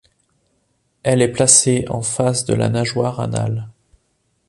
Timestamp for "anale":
3.19-3.69